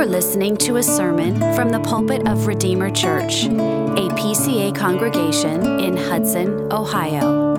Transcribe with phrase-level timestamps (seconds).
[0.00, 5.94] are listening to a sermon from the pulpit of Redeemer Church, a PCA congregation in
[5.94, 7.54] Hudson, Ohio.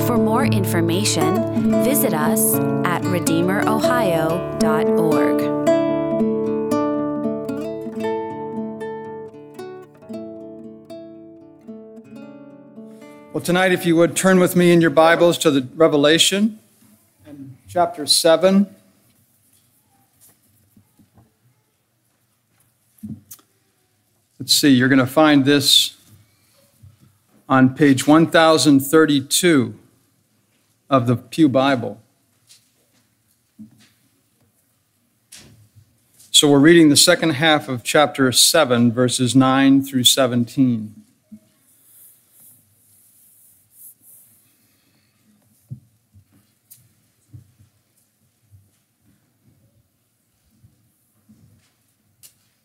[0.00, 5.40] For more information, visit us at redeemerohio.org.
[13.32, 16.58] Well, tonight, if you would turn with me in your Bibles to the Revelation,
[17.68, 18.74] chapter 7.
[24.46, 25.96] Let's see, you're going to find this
[27.48, 29.74] on page 1032
[30.88, 32.00] of the Pew Bible.
[36.30, 40.94] So we're reading the second half of chapter 7, verses 9 through 17.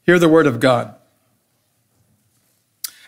[0.06, 1.01] Hear the word of God.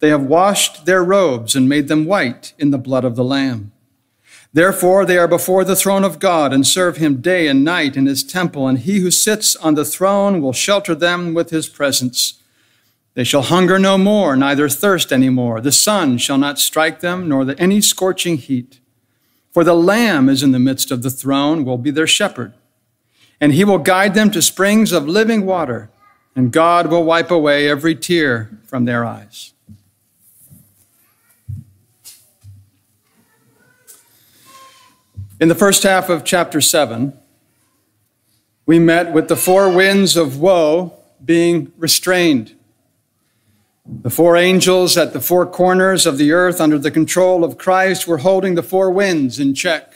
[0.00, 3.72] They have washed their robes and made them white in the blood of the Lamb.
[4.52, 8.06] Therefore, they are before the throne of God and serve him day and night in
[8.06, 12.42] his temple, and he who sits on the throne will shelter them with his presence.
[13.14, 15.60] They shall hunger no more, neither thirst any more.
[15.60, 18.80] The sun shall not strike them, nor the, any scorching heat.
[19.52, 22.54] For the Lamb is in the midst of the throne, will be their shepherd
[23.40, 25.90] and he will guide them to springs of living water,
[26.36, 29.54] and God will wipe away every tear from their eyes.
[35.40, 37.18] In the first half of chapter 7,
[38.66, 40.92] we met with the four winds of woe
[41.24, 42.54] being restrained.
[43.86, 48.06] The four angels at the four corners of the earth, under the control of Christ,
[48.06, 49.94] were holding the four winds in check.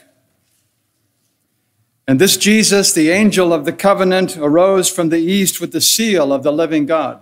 [2.07, 6.33] And this Jesus, the angel of the covenant, arose from the east with the seal
[6.33, 7.21] of the living God.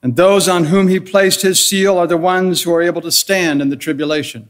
[0.00, 3.10] And those on whom he placed his seal are the ones who are able to
[3.10, 4.48] stand in the tribulation.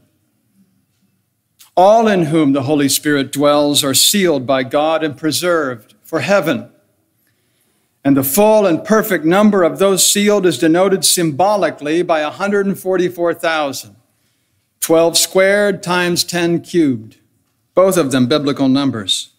[1.77, 6.69] All in whom the Holy Spirit dwells are sealed by God and preserved for heaven.
[8.03, 13.95] And the full and perfect number of those sealed is denoted symbolically by 144,000,
[14.81, 17.17] 12 squared times 10 cubed
[17.77, 19.29] both of them biblical numbers.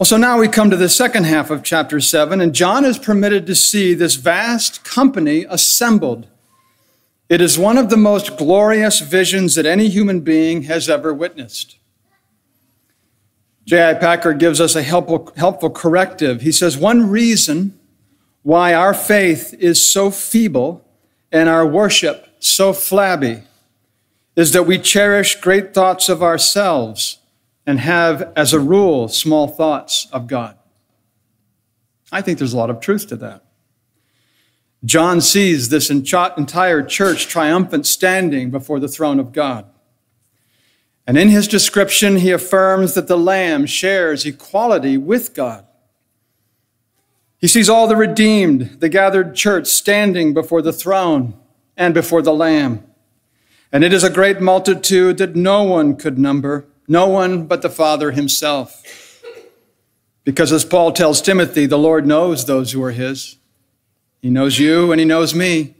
[0.00, 2.98] Well, so now we come to the second half of chapter 7, and John is
[2.98, 6.26] permitted to see this vast company assembled.
[7.28, 11.78] It is one of the most glorious visions that any human being has ever witnessed.
[13.64, 13.94] J.I.
[13.94, 16.42] Packer gives us a helpful, helpful corrective.
[16.42, 17.78] He says, One reason
[18.42, 20.86] why our faith is so feeble
[21.32, 23.42] and our worship so flabby
[24.36, 27.18] is that we cherish great thoughts of ourselves
[27.66, 30.58] and have, as a rule, small thoughts of God.
[32.12, 33.43] I think there's a lot of truth to that.
[34.84, 39.66] John sees this entire church triumphant standing before the throne of God.
[41.06, 45.66] And in his description, he affirms that the Lamb shares equality with God.
[47.38, 51.34] He sees all the redeemed, the gathered church, standing before the throne
[51.76, 52.82] and before the Lamb.
[53.70, 57.68] And it is a great multitude that no one could number, no one but the
[57.68, 58.82] Father himself.
[60.24, 63.36] Because as Paul tells Timothy, the Lord knows those who are his.
[64.24, 65.74] He knows you and he knows me.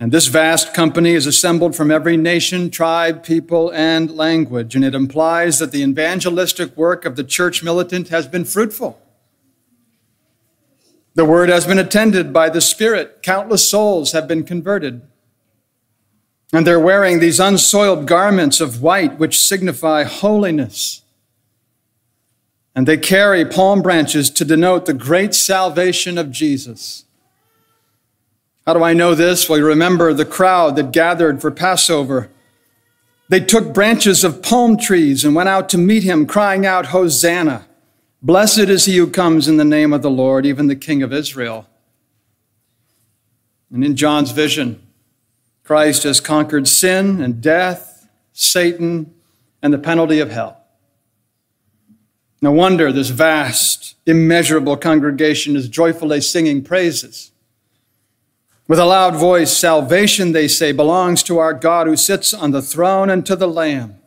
[0.00, 4.74] And this vast company is assembled from every nation, tribe, people, and language.
[4.74, 9.00] And it implies that the evangelistic work of the church militant has been fruitful.
[11.14, 13.22] The word has been attended by the Spirit.
[13.22, 15.02] Countless souls have been converted.
[16.52, 21.02] And they're wearing these unsoiled garments of white, which signify holiness.
[22.76, 27.06] And they carry palm branches to denote the great salvation of Jesus.
[28.66, 29.48] How do I know this?
[29.48, 32.28] Well, you remember the crowd that gathered for Passover.
[33.30, 37.66] They took branches of palm trees and went out to meet him, crying out, Hosanna!
[38.20, 41.14] Blessed is he who comes in the name of the Lord, even the King of
[41.14, 41.66] Israel.
[43.72, 44.82] And in John's vision,
[45.64, 49.14] Christ has conquered sin and death, Satan,
[49.62, 50.65] and the penalty of hell.
[52.42, 57.32] No wonder this vast, immeasurable congregation is joyfully singing praises.
[58.68, 62.62] With a loud voice, salvation, they say, belongs to our God who sits on the
[62.62, 63.98] throne and to the Lamb.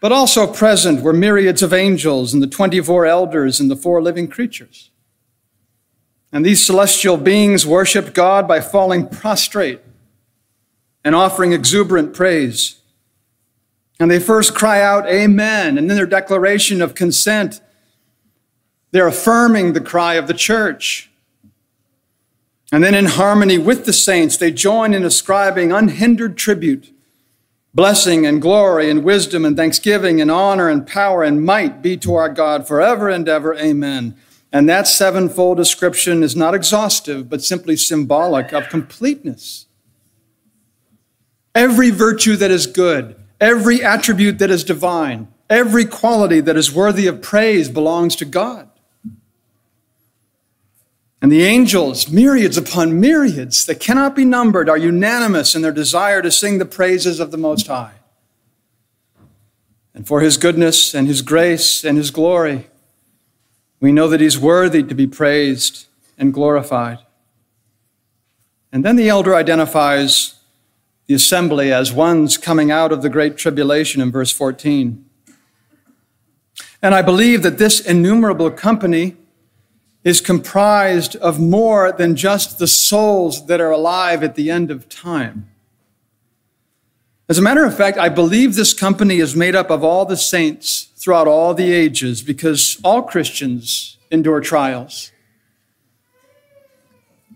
[0.00, 4.28] But also present were myriads of angels and the 24 elders and the four living
[4.28, 4.90] creatures.
[6.32, 9.80] And these celestial beings worshiped God by falling prostrate
[11.04, 12.76] and offering exuberant praise.
[14.00, 15.76] And they first cry out, Amen.
[15.76, 17.60] And then their declaration of consent,
[18.90, 21.10] they're affirming the cry of the church.
[22.70, 26.92] And then, in harmony with the saints, they join in ascribing unhindered tribute,
[27.74, 32.14] blessing and glory and wisdom and thanksgiving and honor and power and might be to
[32.14, 33.54] our God forever and ever.
[33.54, 34.16] Amen.
[34.52, 39.66] And that sevenfold description is not exhaustive, but simply symbolic of completeness.
[41.54, 47.06] Every virtue that is good, every attribute that is divine, every quality that is worthy
[47.06, 48.68] of praise belongs to God.
[51.20, 56.22] And the angels, myriads upon myriads that cannot be numbered, are unanimous in their desire
[56.22, 57.94] to sing the praises of the Most High.
[59.94, 62.68] And for his goodness and his grace and his glory,
[63.80, 65.86] we know that he's worthy to be praised
[66.16, 66.98] and glorified.
[68.70, 70.37] And then the elder identifies
[71.08, 75.04] the assembly as ones coming out of the great tribulation in verse 14.
[76.82, 79.16] And I believe that this innumerable company
[80.04, 84.88] is comprised of more than just the souls that are alive at the end of
[84.88, 85.48] time.
[87.26, 90.16] As a matter of fact, I believe this company is made up of all the
[90.16, 95.10] saints throughout all the ages because all Christians endure trials.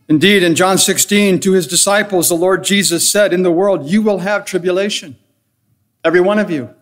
[0.08, 4.02] Indeed, in John 16, to his disciples, the Lord Jesus said, In the world you
[4.02, 5.16] will have tribulation,
[6.04, 6.74] every one of you.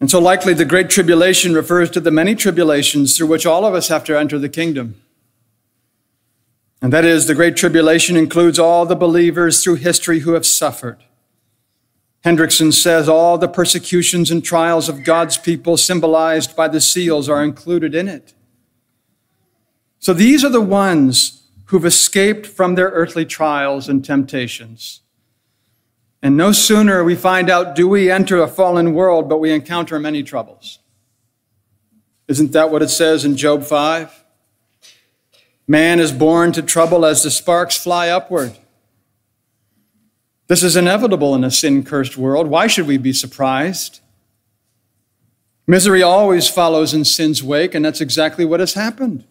[0.00, 3.74] And so, likely, the Great Tribulation refers to the many tribulations through which all of
[3.74, 5.00] us have to enter the kingdom.
[6.80, 11.02] And that is, the Great Tribulation includes all the believers through history who have suffered.
[12.24, 17.42] Hendriksen says all the persecutions and trials of God's people symbolized by the seals are
[17.42, 18.34] included in it.
[20.08, 25.02] So these are the ones who've escaped from their earthly trials and temptations.
[26.22, 30.00] And no sooner we find out do we enter a fallen world, but we encounter
[30.00, 30.78] many troubles.
[32.26, 34.24] Isn't that what it says in Job 5?
[35.66, 38.56] Man is born to trouble as the sparks fly upward.
[40.46, 42.46] This is inevitable in a sin cursed world.
[42.46, 44.00] Why should we be surprised?
[45.66, 49.26] Misery always follows in sin's wake, and that's exactly what has happened.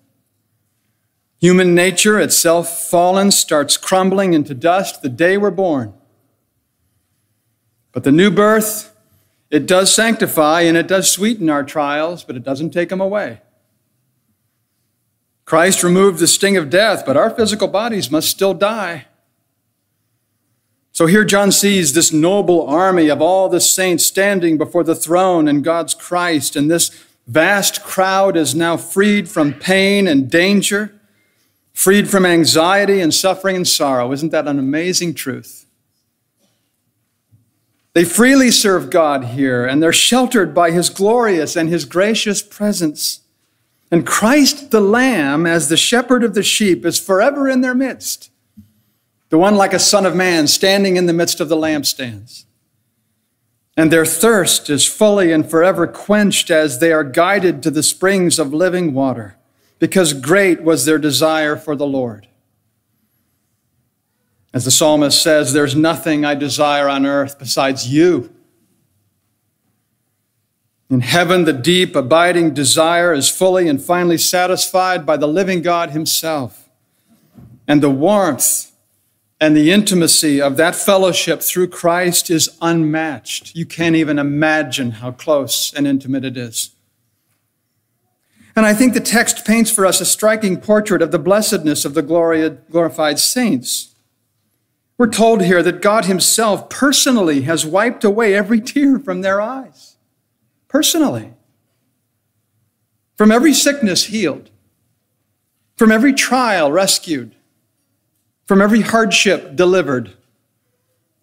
[1.40, 5.94] Human nature, itself fallen, starts crumbling into dust the day we're born.
[7.92, 8.96] But the new birth,
[9.50, 13.42] it does sanctify and it does sweeten our trials, but it doesn't take them away.
[15.46, 19.06] Christ removed the sting of death, but our physical bodies must still die.
[20.92, 25.48] So here John sees this noble army of all the saints standing before the throne
[25.48, 26.90] and God's Christ, and this
[27.28, 30.97] vast crowd is now freed from pain and danger,
[31.78, 34.12] freed from anxiety and suffering and sorrow.
[34.12, 35.68] Isn't that an amazing truth?
[37.94, 43.20] They freely serve God here, and they're sheltered by his glorious and his gracious presence.
[43.92, 48.32] And Christ the Lamb, as the shepherd of the sheep, is forever in their midst.
[49.30, 52.46] The one like a son of man standing in the midst of the lampstands.
[53.78, 58.40] And their thirst is fully and forever quenched as they are guided to the springs
[58.40, 59.37] of living water,
[59.80, 62.28] because great was their desire for the Lord.
[64.54, 68.34] As the psalmist says, there's nothing I desire on earth besides you.
[70.90, 75.92] In heaven, the deep, abiding desire is fully and finally satisfied by the living God
[75.92, 76.70] Himself.
[77.68, 78.72] And the warmth
[79.40, 83.56] and the intimacy of that fellowship through Christ is unmatched.
[83.56, 86.72] You can't even imagine how close and intimate it is.
[88.58, 91.94] And I think the text paints for us a striking portrait of the blessedness of
[91.94, 93.94] the glorified saints.
[94.98, 99.98] We're told here that God Himself personally has wiped away every tear from their eyes.
[100.68, 101.36] Personally.
[103.16, 104.50] From every sickness healed,
[105.76, 107.36] from every trial rescued,
[108.46, 110.14] from every hardship delivered.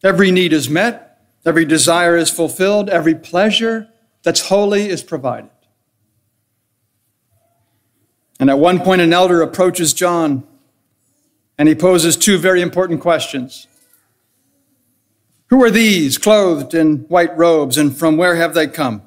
[0.04, 3.88] Every need is met, every desire is fulfilled, every pleasure
[4.22, 5.50] that's holy is provided.
[8.44, 10.46] And at one point, an elder approaches John
[11.56, 13.66] and he poses two very important questions.
[15.46, 19.00] Who are these clothed in white robes and from where have they come?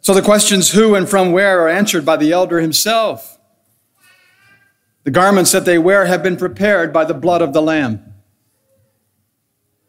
[0.00, 3.38] So the questions who and from where are answered by the elder himself.
[5.04, 8.14] The garments that they wear have been prepared by the blood of the Lamb.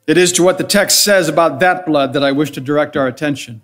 [0.08, 2.98] It is to what the text says about that blood that I wish to direct
[2.98, 3.62] our attention.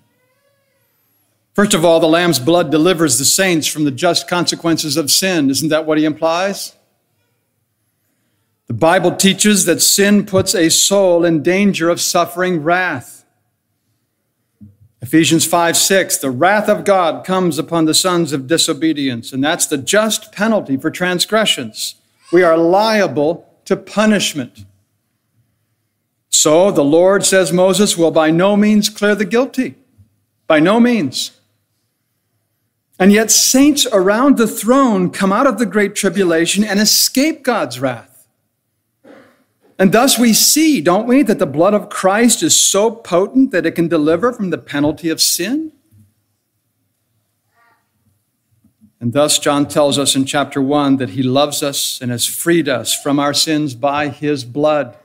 [1.55, 5.49] First of all, the Lamb's blood delivers the saints from the just consequences of sin.
[5.49, 6.75] Isn't that what he implies?
[8.67, 13.23] The Bible teaches that sin puts a soul in danger of suffering wrath.
[15.01, 19.67] Ephesians 5 6, the wrath of God comes upon the sons of disobedience, and that's
[19.67, 21.95] the just penalty for transgressions.
[22.33, 24.65] We are liable to punishment.
[26.29, 29.75] So the Lord, says Moses, will by no means clear the guilty.
[30.47, 31.31] By no means.
[32.97, 37.79] And yet, saints around the throne come out of the great tribulation and escape God's
[37.79, 38.27] wrath.
[39.77, 43.65] And thus we see, don't we, that the blood of Christ is so potent that
[43.65, 45.73] it can deliver from the penalty of sin?
[49.01, 52.69] And thus, John tells us in chapter 1 that he loves us and has freed
[52.69, 54.97] us from our sins by his blood.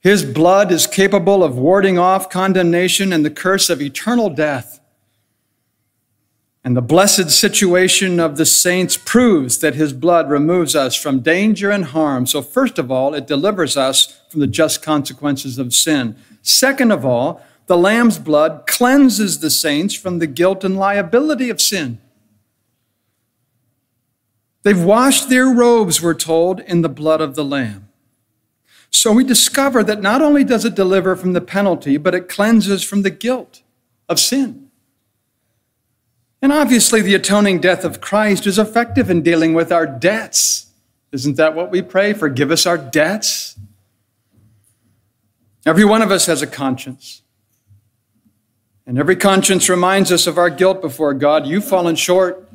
[0.00, 4.80] His blood is capable of warding off condemnation and the curse of eternal death.
[6.64, 11.70] And the blessed situation of the saints proves that his blood removes us from danger
[11.70, 12.26] and harm.
[12.26, 16.16] So, first of all, it delivers us from the just consequences of sin.
[16.40, 21.60] Second of all, the Lamb's blood cleanses the saints from the guilt and liability of
[21.60, 21.98] sin.
[24.62, 27.88] They've washed their robes, we're told, in the blood of the Lamb.
[28.90, 32.82] So we discover that not only does it deliver from the penalty, but it cleanses
[32.82, 33.62] from the guilt
[34.08, 34.63] of sin.
[36.44, 40.66] And obviously, the atoning death of Christ is effective in dealing with our debts.
[41.10, 42.12] Isn't that what we pray?
[42.12, 43.58] Forgive us our debts.
[45.64, 47.22] Every one of us has a conscience.
[48.86, 51.46] And every conscience reminds us of our guilt before God.
[51.46, 52.46] You've fallen short.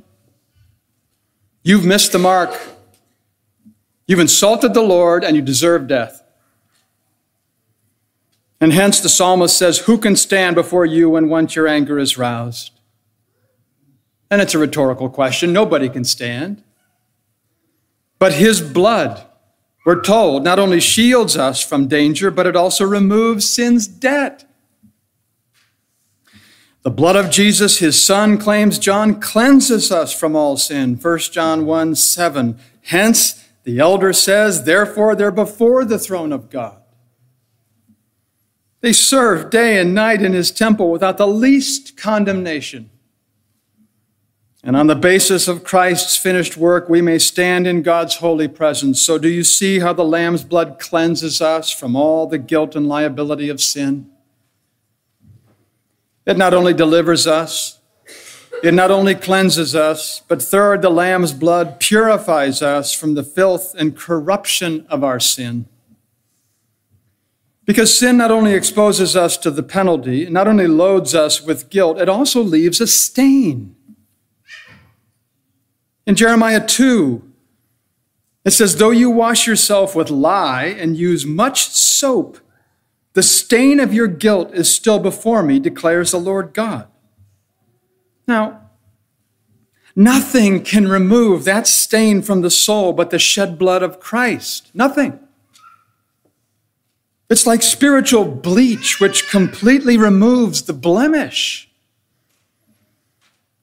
[1.63, 2.55] You've missed the mark.
[4.05, 6.21] You've insulted the Lord and you deserve death.
[8.61, 12.19] And hence the psalmist says, Who can stand before you when once your anger is
[12.19, 12.78] roused?
[14.31, 15.51] And it's a rhetorical question.
[15.51, 16.63] Nobody can stand.
[18.19, 19.25] But his blood,
[19.85, 24.45] we're told, not only shields us from danger, but it also removes sin's debt.
[26.81, 30.95] The blood of Jesus, his son, claims John, cleanses us from all sin.
[30.95, 32.59] 1 John 1 7.
[32.83, 36.81] Hence, the elder says, therefore, they're before the throne of God.
[38.81, 42.89] They serve day and night in his temple without the least condemnation.
[44.61, 49.01] And on the basis of Christ's finished work, we may stand in God's holy presence.
[49.01, 52.87] So, do you see how the Lamb's blood cleanses us from all the guilt and
[52.87, 54.09] liability of sin?
[56.25, 57.79] It not only delivers us,
[58.61, 63.73] it not only cleanses us, but third, the Lamb's blood purifies us from the filth
[63.79, 65.67] and corruption of our sin.
[67.63, 71.97] Because sin not only exposes us to the penalty, not only loads us with guilt,
[71.99, 73.75] it also leaves a stain.
[76.09, 77.21] In Jeremiah 2,
[78.43, 82.39] it says, Though you wash yourself with lye and use much soap,
[83.13, 86.87] the stain of your guilt is still before me, declares the Lord God.
[88.27, 88.71] Now,
[89.95, 94.71] nothing can remove that stain from the soul but the shed blood of Christ.
[94.73, 95.19] Nothing.
[97.29, 101.68] It's like spiritual bleach, which completely removes the blemish.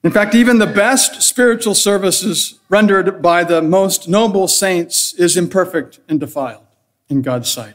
[0.06, 5.98] In fact, even the best spiritual services rendered by the most noble saints is imperfect
[6.08, 6.64] and defiled
[7.08, 7.75] in God's sight.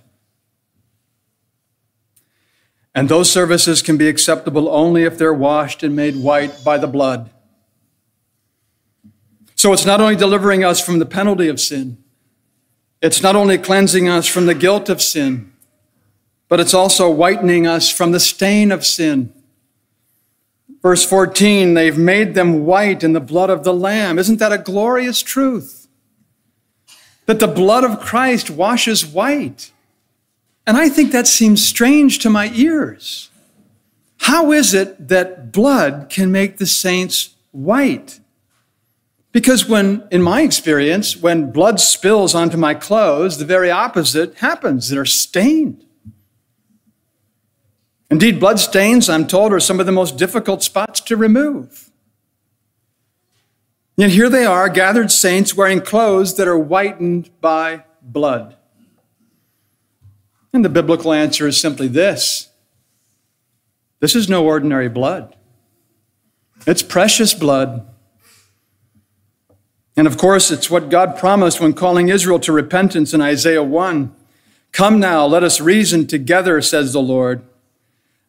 [2.96, 6.88] And those services can be acceptable only if they're washed and made white by the
[6.88, 7.30] blood.
[9.56, 12.02] So it's not only delivering us from the penalty of sin,
[13.02, 15.52] it's not only cleansing us from the guilt of sin,
[16.48, 19.34] but it's also whitening us from the stain of sin
[20.82, 24.18] Verse 14, they've made them white in the blood of the Lamb.
[24.18, 25.88] Isn't that a glorious truth?
[27.28, 29.72] That the blood of Christ washes white.
[30.66, 33.30] And I think that seems strange to my ears.
[34.22, 38.20] How is it that blood can make the saints white?
[39.32, 44.90] Because when, in my experience, when blood spills onto my clothes, the very opposite happens.
[44.90, 45.86] They're stained.
[48.12, 51.90] Indeed, blood stains, I'm told, are some of the most difficult spots to remove.
[53.96, 58.58] Yet here they are, gathered saints wearing clothes that are whitened by blood.
[60.52, 62.50] And the biblical answer is simply this
[64.02, 65.36] this is no ordinary blood,
[66.68, 67.88] it's precious blood.
[69.96, 74.16] And of course, it's what God promised when calling Israel to repentance in Isaiah 1.
[74.72, 77.44] Come now, let us reason together, says the Lord.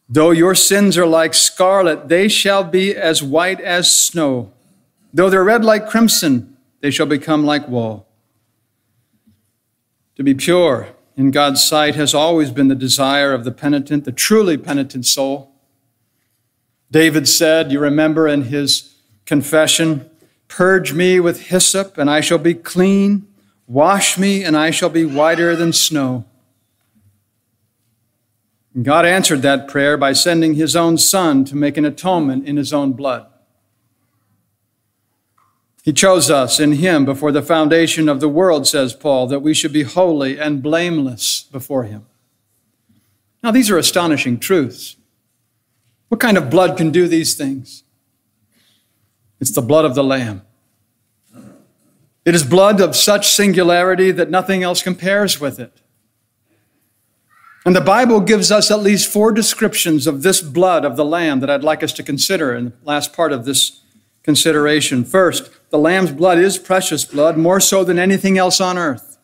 [0.09, 4.51] Though your sins are like scarlet, they shall be as white as snow.
[5.13, 8.07] Though they're red like crimson, they shall become like wool.
[10.15, 14.11] To be pure in God's sight has always been the desire of the penitent, the
[14.11, 15.51] truly penitent soul.
[16.91, 18.95] David said, you remember in his
[19.25, 20.09] confession,
[20.47, 23.25] Purge me with hyssop, and I shall be clean.
[23.65, 26.25] Wash me, and I shall be whiter than snow.
[28.81, 32.73] God answered that prayer by sending his own Son to make an atonement in his
[32.73, 33.27] own blood.
[35.83, 39.53] He chose us in him before the foundation of the world, says Paul, that we
[39.53, 42.05] should be holy and blameless before him.
[43.43, 44.95] Now, these are astonishing truths.
[46.07, 47.83] What kind of blood can do these things?
[49.41, 50.43] It's the blood of the Lamb.
[52.23, 55.81] It is blood of such singularity that nothing else compares with it.
[57.65, 61.39] And the Bible gives us at least four descriptions of this blood of the Lamb
[61.39, 63.81] that I'd like us to consider in the last part of this
[64.21, 65.05] consideration.
[65.05, 69.17] First, the Lamb's blood is precious blood, more so than anything else on earth.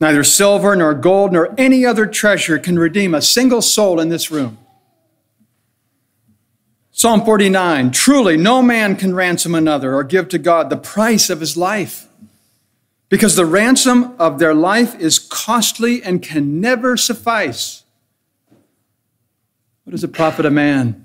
[0.00, 4.30] Neither silver nor gold nor any other treasure can redeem a single soul in this
[4.30, 4.56] room.
[6.90, 11.40] Psalm 49 Truly, no man can ransom another or give to God the price of
[11.40, 12.06] his life,
[13.10, 17.82] because the ransom of their life is costly and can never suffice.
[19.84, 21.04] What does it profit a man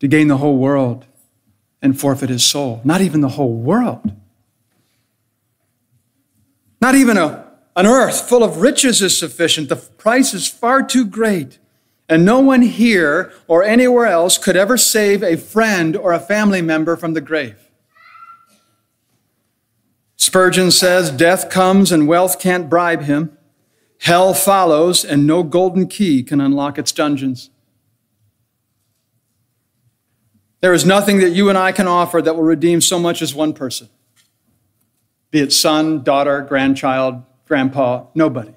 [0.00, 1.06] to gain the whole world
[1.80, 2.80] and forfeit his soul?
[2.84, 4.12] Not even the whole world.
[6.80, 9.68] Not even a, an earth full of riches is sufficient.
[9.68, 11.58] The price is far too great.
[12.08, 16.62] And no one here or anywhere else could ever save a friend or a family
[16.62, 17.67] member from the grave.
[20.28, 23.34] Spurgeon says, Death comes and wealth can't bribe him.
[24.00, 27.48] Hell follows, and no golden key can unlock its dungeons.
[30.60, 33.34] There is nothing that you and I can offer that will redeem so much as
[33.34, 33.88] one person
[35.30, 38.52] be it son, daughter, grandchild, grandpa, nobody.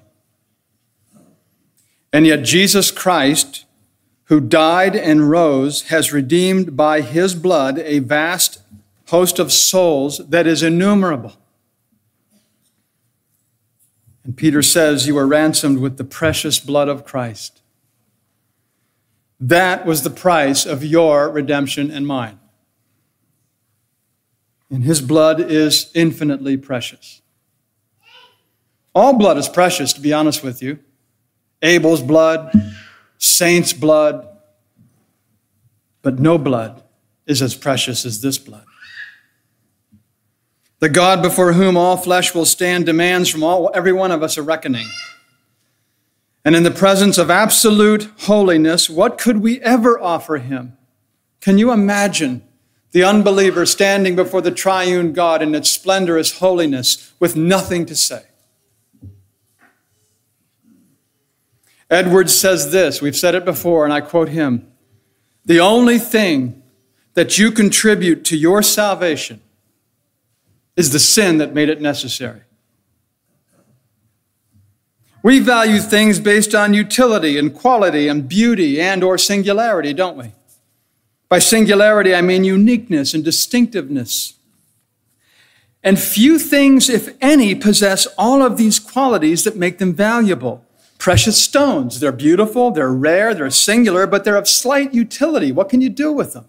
[2.12, 3.64] And yet, Jesus Christ,
[4.24, 8.58] who died and rose, has redeemed by his blood a vast
[9.06, 11.38] host of souls that is innumerable.
[14.24, 17.60] And Peter says, You were ransomed with the precious blood of Christ.
[19.40, 22.38] That was the price of your redemption and mine.
[24.70, 27.20] And his blood is infinitely precious.
[28.94, 30.78] All blood is precious, to be honest with you.
[31.60, 32.52] Abel's blood,
[33.18, 34.28] saints' blood,
[36.02, 36.82] but no blood
[37.26, 38.64] is as precious as this blood.
[40.82, 44.36] The God before whom all flesh will stand demands from all, every one of us
[44.36, 44.88] a reckoning.
[46.44, 50.76] And in the presence of absolute holiness, what could we ever offer him?
[51.40, 52.42] Can you imagine
[52.90, 58.24] the unbeliever standing before the triune God in its splendorous holiness with nothing to say?
[61.88, 64.66] Edwards says this, we've said it before, and I quote him
[65.44, 66.60] The only thing
[67.14, 69.42] that you contribute to your salvation
[70.76, 72.42] is the sin that made it necessary.
[75.22, 80.32] We value things based on utility and quality and beauty and or singularity, don't we?
[81.28, 84.34] By singularity I mean uniqueness and distinctiveness.
[85.84, 90.64] And few things if any possess all of these qualities that make them valuable
[91.02, 91.98] precious stones.
[91.98, 95.50] They're beautiful, they're rare, they're singular, but they're of slight utility.
[95.50, 96.44] What can you do with them?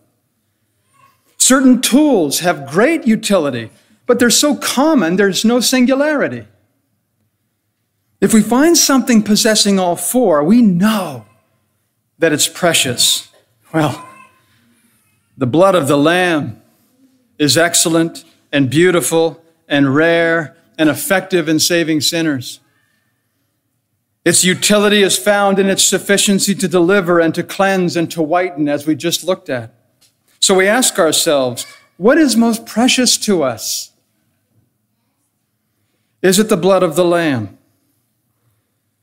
[1.37, 3.71] Certain tools have great utility,
[4.05, 6.45] but they're so common, there's no singularity.
[8.21, 11.25] If we find something possessing all four, we know
[12.19, 13.29] that it's precious.
[13.73, 14.07] Well,
[15.37, 16.61] the blood of the Lamb
[17.37, 22.59] is excellent and beautiful and rare and effective in saving sinners.
[24.25, 28.69] Its utility is found in its sufficiency to deliver and to cleanse and to whiten,
[28.69, 29.73] as we just looked at.
[30.39, 31.65] So we ask ourselves,
[31.97, 33.91] what is most precious to us?
[36.23, 37.57] Is it the blood of the Lamb?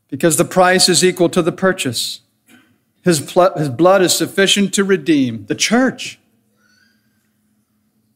[0.08, 2.22] Because the price is equal to the purchase.
[3.02, 6.18] His, pl- his blood is sufficient to redeem the church.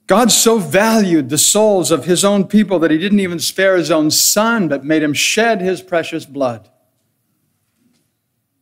[0.07, 3.91] God so valued the souls of his own people that he didn't even spare his
[3.91, 6.69] own son, but made him shed his precious blood.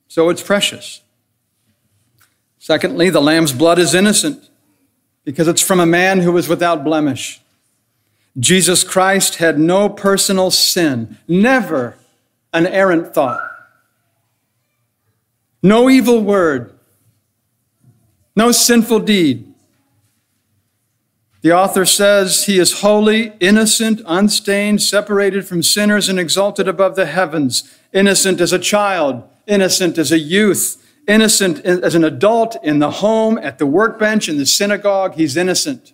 [0.08, 1.02] So it's precious.
[2.58, 4.50] Secondly, the lamb's blood is innocent
[5.24, 7.41] because it's from a man who was without blemish.
[8.38, 11.96] Jesus Christ had no personal sin, never
[12.52, 13.40] an errant thought,
[15.62, 16.72] no evil word,
[18.34, 19.52] no sinful deed.
[21.42, 27.06] The author says he is holy, innocent, unstained, separated from sinners, and exalted above the
[27.06, 32.92] heavens, innocent as a child, innocent as a youth, innocent as an adult in the
[32.92, 35.14] home, at the workbench, in the synagogue.
[35.14, 35.92] He's innocent.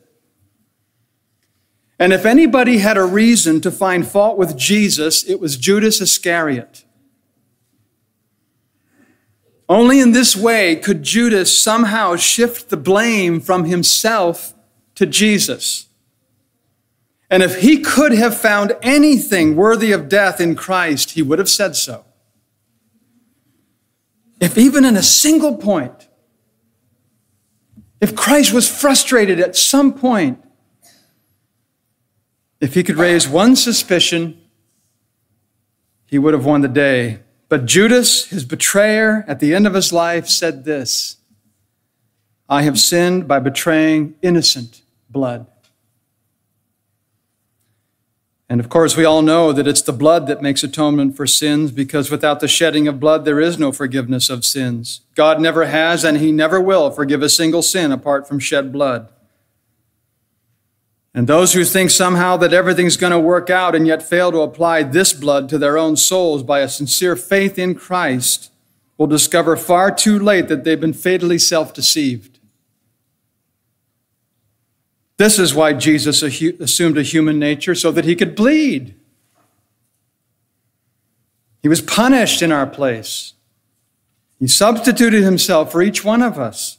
[1.98, 6.84] And if anybody had a reason to find fault with Jesus, it was Judas Iscariot.
[9.68, 14.54] Only in this way could Judas somehow shift the blame from himself
[14.94, 15.88] to Jesus.
[17.30, 21.50] And if he could have found anything worthy of death in Christ, he would have
[21.50, 22.04] said so.
[24.40, 26.08] If even in a single point,
[28.00, 30.42] if Christ was frustrated at some point,
[32.60, 34.40] if he could raise one suspicion,
[36.06, 37.20] he would have won the day.
[37.48, 41.16] But Judas, his betrayer, at the end of his life said this
[42.48, 45.46] I have sinned by betraying innocent blood.
[48.50, 51.70] And of course, we all know that it's the blood that makes atonement for sins
[51.70, 55.02] because without the shedding of blood, there is no forgiveness of sins.
[55.14, 59.10] God never has and He never will forgive a single sin apart from shed blood.
[61.18, 64.38] And those who think somehow that everything's going to work out and yet fail to
[64.42, 68.52] apply this blood to their own souls by a sincere faith in Christ
[68.96, 72.38] will discover far too late that they've been fatally self deceived.
[75.16, 78.94] This is why Jesus assumed a human nature so that he could bleed.
[81.62, 83.32] He was punished in our place.
[84.38, 86.77] He substituted himself for each one of us.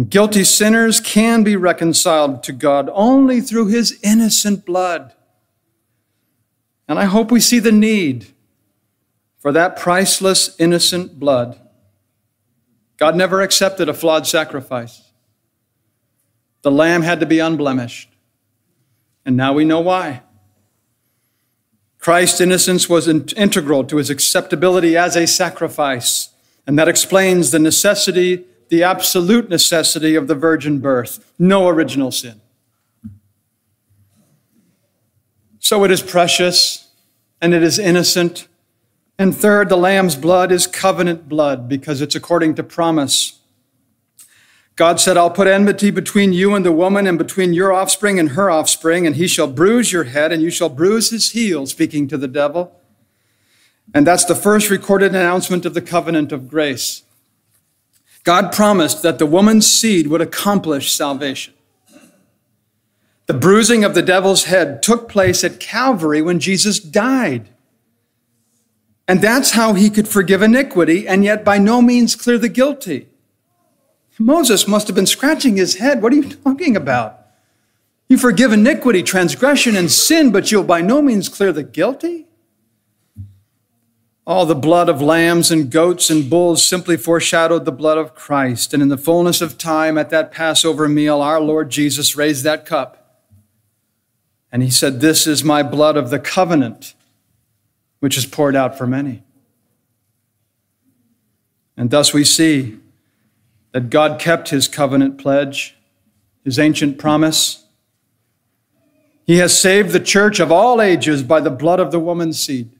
[0.00, 5.12] And guilty sinners can be reconciled to God only through his innocent blood.
[6.88, 8.28] And I hope we see the need
[9.40, 11.60] for that priceless, innocent blood.
[12.96, 15.12] God never accepted a flawed sacrifice.
[16.62, 18.08] The lamb had to be unblemished.
[19.26, 20.22] And now we know why.
[21.98, 26.30] Christ's innocence was integral to his acceptability as a sacrifice.
[26.66, 31.32] And that explains the necessity, the absolute necessity of the virgin birth.
[31.38, 32.40] No original sin.
[35.58, 36.88] So it is precious
[37.40, 38.48] and it is innocent.
[39.18, 43.40] And third, the lamb's blood is covenant blood because it's according to promise.
[44.76, 48.30] God said, I'll put enmity between you and the woman, and between your offspring and
[48.30, 52.08] her offspring, and he shall bruise your head, and you shall bruise his heel, speaking
[52.08, 52.80] to the devil.
[53.92, 57.02] And that's the first recorded announcement of the covenant of grace.
[58.24, 61.54] God promised that the woman's seed would accomplish salvation.
[63.26, 67.48] The bruising of the devil's head took place at Calvary when Jesus died.
[69.06, 73.08] And that's how he could forgive iniquity and yet by no means clear the guilty.
[74.20, 76.02] Moses must have been scratching his head.
[76.02, 77.26] What are you talking about?
[78.06, 82.26] You forgive iniquity, transgression, and sin, but you'll by no means clear the guilty?
[84.26, 88.74] All the blood of lambs and goats and bulls simply foreshadowed the blood of Christ.
[88.74, 92.66] And in the fullness of time, at that Passover meal, our Lord Jesus raised that
[92.66, 93.00] cup.
[94.52, 96.94] And he said, This is my blood of the covenant,
[98.00, 99.22] which is poured out for many.
[101.76, 102.78] And thus we see
[103.72, 105.76] that God kept his covenant pledge,
[106.44, 107.64] his ancient promise.
[109.24, 112.70] He has saved the church of all ages by the blood of the woman's seed.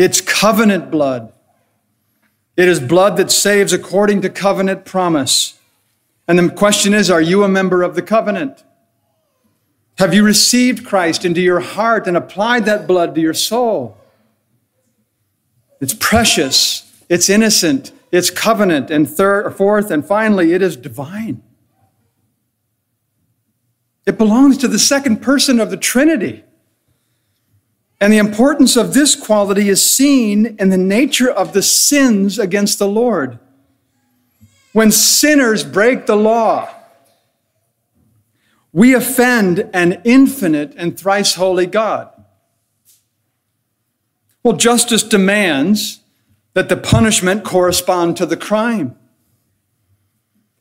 [0.00, 1.30] It's covenant blood.
[2.56, 5.60] It is blood that saves according to covenant promise.
[6.26, 8.64] And the question is are you a member of the covenant?
[9.98, 13.98] Have you received Christ into your heart and applied that blood to your soul?
[15.82, 21.42] It's precious, it's innocent, it's covenant, and third, fourth, and finally, it is divine.
[24.06, 26.44] It belongs to the second person of the Trinity.
[28.00, 32.78] And the importance of this quality is seen in the nature of the sins against
[32.78, 33.38] the Lord.
[34.72, 36.74] When sinners break the law,
[38.72, 42.10] we offend an infinite and thrice holy God.
[44.42, 46.00] Well, justice demands
[46.54, 48.96] that the punishment correspond to the crime.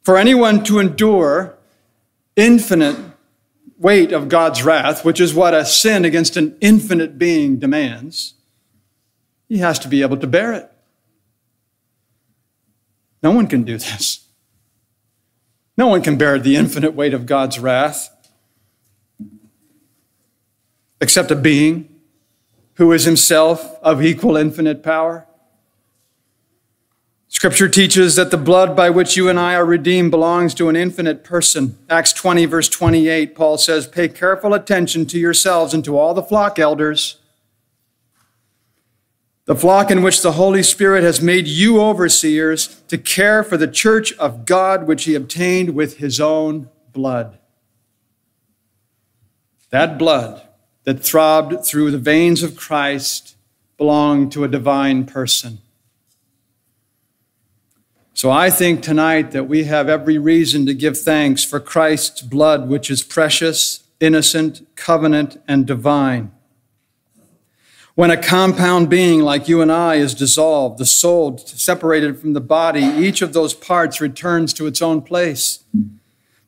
[0.01, 1.57] For anyone to endure
[2.35, 2.97] infinite
[3.79, 8.35] weight of God's wrath, which is what a sin against an infinite being demands,
[9.47, 10.69] he has to be able to bear it.
[13.23, 14.27] No one can do this.
[15.77, 18.15] No one can bear the infinite weight of God's wrath
[21.01, 21.87] except a being
[22.75, 25.25] who is himself of equal infinite power.
[27.39, 30.75] Scripture teaches that the blood by which you and I are redeemed belongs to an
[30.75, 31.77] infinite person.
[31.89, 36.21] Acts 20, verse 28, Paul says, Pay careful attention to yourselves and to all the
[36.21, 37.15] flock elders
[39.45, 43.69] the flock in which the Holy Spirit has made you overseers to care for the
[43.69, 47.39] church of God, which he obtained with his own blood.
[49.69, 50.41] That blood
[50.83, 53.37] that throbbed through the veins of Christ
[53.77, 55.59] belonged to a divine person.
[58.19, 62.67] So I think tonight that we have every reason to give thanks for Christ's blood,
[62.67, 66.33] which is precious, innocent, covenant, and divine.
[67.95, 72.41] When a compound being like you and I is dissolved, the soul separated from the
[72.41, 75.63] body, each of those parts returns to its own place.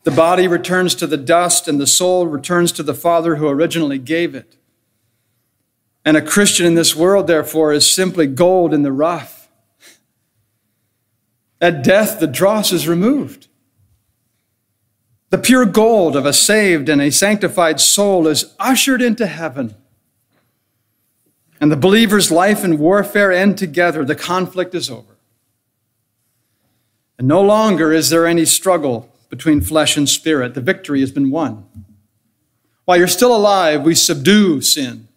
[0.04, 3.98] The body returns to the dust, and the soul returns to the Father who originally
[3.98, 4.58] gave it.
[6.04, 9.41] And a Christian in this world, therefore, is simply gold in the rough.
[11.62, 13.48] At death, the dross is removed.
[15.30, 19.76] The pure gold of a saved and a sanctified soul is ushered into heaven
[21.62, 25.16] and the believer's life and warfare end together, the conflict is over.
[27.20, 30.56] And no longer is there any struggle between flesh and spirit.
[30.56, 31.66] The victory has been won.
[32.86, 35.08] While you're still alive, we subdue sin.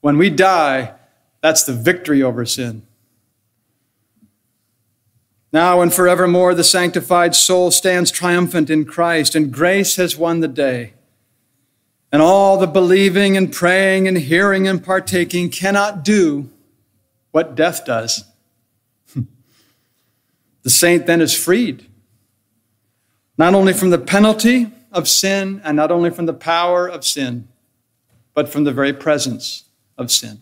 [0.00, 0.94] When we die,
[1.40, 2.84] that's the victory over sin.
[5.54, 10.48] Now and forevermore, the sanctified soul stands triumphant in Christ, and grace has won the
[10.48, 10.94] day.
[12.10, 16.50] And all the believing and praying and hearing and partaking cannot do
[17.30, 18.24] what death does.
[20.64, 21.86] the saint then is freed,
[23.38, 27.46] not only from the penalty of sin and not only from the power of sin,
[28.34, 30.40] but from the very presence of sin.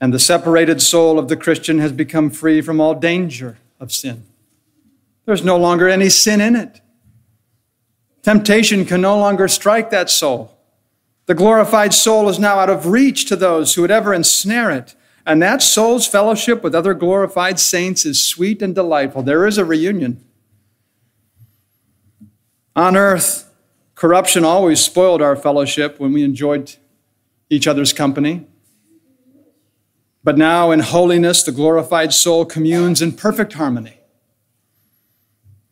[0.00, 4.24] And the separated soul of the Christian has become free from all danger of sin.
[5.24, 6.80] There's no longer any sin in it.
[8.22, 10.56] Temptation can no longer strike that soul.
[11.26, 14.94] The glorified soul is now out of reach to those who would ever ensnare it.
[15.24, 19.22] And that soul's fellowship with other glorified saints is sweet and delightful.
[19.22, 20.24] There is a reunion.
[22.76, 23.50] On earth,
[23.96, 26.76] corruption always spoiled our fellowship when we enjoyed
[27.50, 28.46] each other's company.
[30.26, 34.00] But now, in holiness, the glorified soul communes in perfect harmony.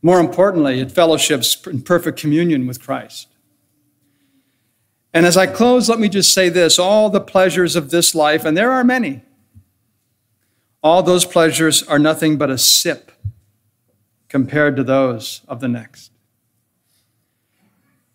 [0.01, 3.27] More importantly, it fellowships in perfect communion with Christ.
[5.13, 8.45] And as I close, let me just say this all the pleasures of this life,
[8.45, 9.23] and there are many,
[10.85, 13.11] all those pleasures are nothing but a sip
[14.29, 16.13] compared to those of the next.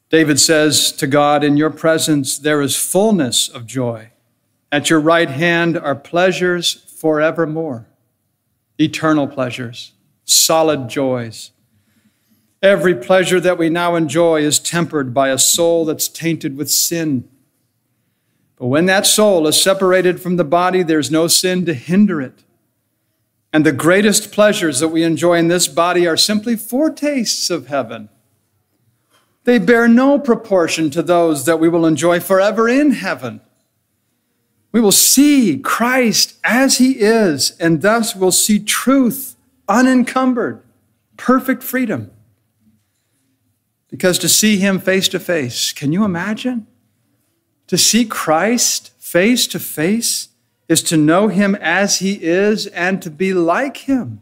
[0.10, 4.12] David says to God, In your presence there is fullness of joy.
[4.72, 7.88] At your right hand are pleasures forevermore,
[8.78, 9.94] eternal pleasures,
[10.26, 11.52] solid joys.
[12.62, 17.28] Every pleasure that we now enjoy is tempered by a soul that's tainted with sin.
[18.58, 22.44] But when that soul is separated from the body, there's no sin to hinder it.
[23.52, 28.10] And the greatest pleasures that we enjoy in this body are simply foretastes of heaven.
[29.46, 33.42] They bear no proportion to those that we will enjoy forever in heaven.
[34.72, 39.36] We will see Christ as he is, and thus will see truth
[39.68, 40.62] unencumbered,
[41.18, 42.12] perfect freedom.
[43.90, 46.68] Because to see him face to face, can you imagine?
[47.68, 50.30] To see Christ face to face
[50.68, 54.22] is to know him as he is and to be like him.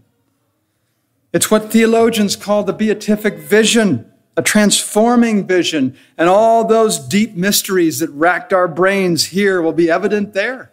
[1.34, 5.98] It's what theologians call the beatific vision, a transforming vision.
[6.18, 10.72] And all those deep mysteries that racked our brains here will be evident there.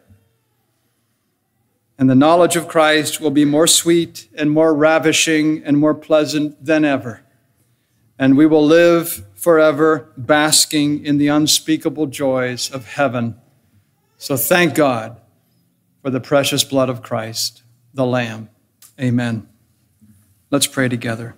[1.99, 6.65] And the knowledge of Christ will be more sweet and more ravishing and more pleasant
[6.65, 7.25] than ever
[8.19, 13.37] and we will live forever basking in the unspeakable joys of heaven.
[14.19, 15.21] So thank God
[16.03, 18.51] for the precious blood of Christ, the Lamb.
[19.01, 19.49] Amen.
[20.51, 21.35] Let's pray together.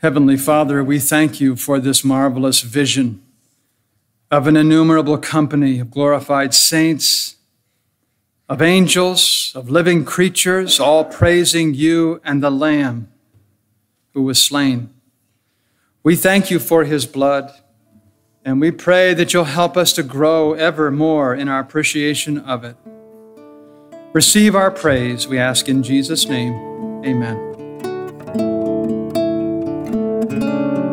[0.00, 3.20] Heavenly Father, we thank you for this marvelous vision
[4.30, 7.34] of an innumerable company of glorified saints,
[8.48, 13.08] of angels, of living creatures, all praising you and the Lamb
[14.14, 14.88] who was slain.
[16.04, 17.50] We thank you for his blood,
[18.44, 22.62] and we pray that you'll help us to grow ever more in our appreciation of
[22.62, 22.76] it.
[24.12, 26.54] Receive our praise, we ask in Jesus' name.
[27.04, 27.57] Amen.